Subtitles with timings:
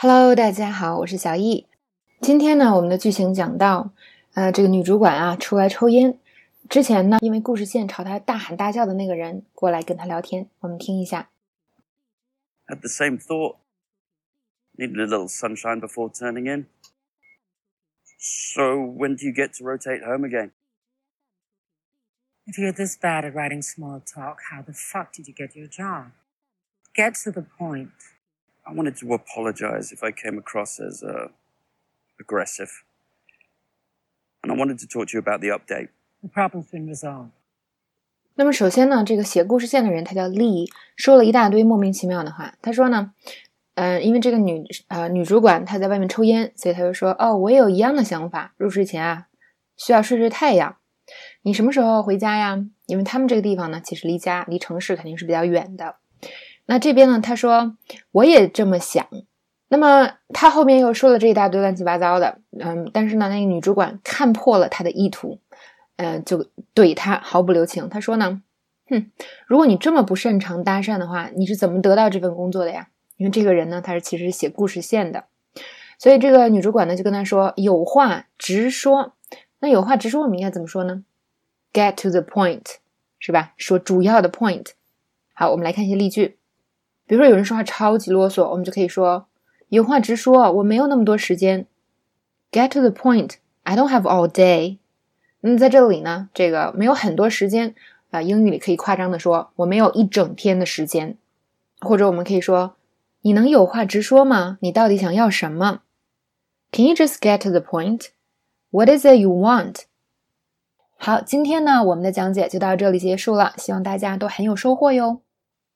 [0.00, 1.66] Hello，大家好，我是小易。
[2.20, 3.94] 今天呢，我们的剧情讲到，
[4.34, 6.18] 呃，这个女主管啊出来抽烟，
[6.68, 11.30] 之前呢，因为故事线朝她大喊大叫的那个人过来跟她聊天，我们听一下。
[12.66, 13.56] Had the same thought.
[14.76, 16.66] Needed a little sunshine before turning in.
[18.18, 20.50] So when do you get to rotate home again?
[22.46, 25.68] If you're this bad at writing small talk, how the fuck did you get your
[25.68, 26.12] job?
[26.94, 27.92] Get to the point.
[28.63, 31.29] I wanted to apologize if I came across as uh,
[32.19, 32.69] aggressive.
[34.43, 35.89] And I wanted to talk to you about the update.
[36.21, 37.31] The problem's been resolved.
[38.35, 42.55] 那么首先呢，这个写故事线的人他叫 Lee，，说了一大堆莫名其妙的话。
[42.61, 43.13] 他说呢，
[43.75, 49.27] 嗯、因为这个女呃女主管她在外面抽烟，所以他就说，哦，我也有一样的想法，入睡前啊
[49.75, 50.77] 需要晒晒太阳。
[51.41, 52.63] 你什么时候回家呀？
[52.85, 55.97] 因为他们这个地方呢，其实离家离城市肯定是比较远的。
[56.65, 57.75] 那这边呢，他说
[58.11, 59.07] 我也这么想。
[59.67, 65.39] 那么他后面又说了这一大堆乱七八糟的，嗯，但是呢，那个女主管看破了他的意图，
[65.95, 67.87] 嗯、就怼他毫不留情。
[67.87, 68.41] 他说呢，
[68.89, 69.09] 哼，
[69.47, 72.89] 如果你这么不擅长搭讪的话，你是怎么得到这份工作的呀？
[73.15, 75.23] 因为这个人呢，他是其实是写故事线的，
[75.97, 79.13] 所以这个女主管呢就跟他说，有话直说。
[79.59, 81.05] 那有话直说，我们应该怎么说呢
[81.71, 82.65] ？Get to the point，
[83.19, 83.53] 是吧？
[83.55, 84.71] 说主要的 point。
[85.33, 86.39] 好，我们来看一些例句。
[87.11, 89.25] 比如说有人说话超级啰嗦，我们就可以说
[89.67, 91.67] 有话直说，我没有那么多时间。
[92.53, 93.33] Get to the point.
[93.63, 94.77] I don't have all day.
[95.41, 97.75] 那么在这里呢，这个没有很多时间
[98.11, 101.17] 啊、英语里可以夸张的说我没有一整天的时间，
[101.81, 102.75] 或者我们可以说
[103.23, 104.57] 你能有话直说吗？
[104.61, 105.81] 你到底想要什么
[106.71, 108.11] ？Can you just get to the point?
[108.69, 109.81] What is it you want?
[110.95, 115.19] 好，今天呢，我们的讲解就到这里结束了，希望大家都很有收获哟。